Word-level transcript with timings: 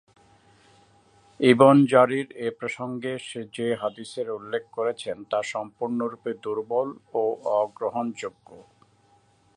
Ibn 1.39 1.75
Jarir 1.85 2.27
এ 2.37 2.47
প্রসঙ্গে 2.59 3.13
যে 3.53 3.67
হাদীসের 3.81 4.27
উল্লেখ 4.31 4.63
করেছেন 4.71 5.17
তা 5.31 5.39
সম্পূর্ণরূপে 5.53 6.31
দুর্বল 6.43 6.89
ও 7.13 7.23
অগ্রহণযোগ্য। 7.61 8.49